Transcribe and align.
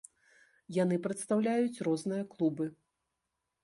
Яны 0.77 0.95
прадстаўляюць 1.05 1.83
розныя 1.91 2.23
клубы. 2.37 2.65